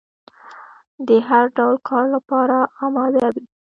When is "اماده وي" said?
2.85-3.43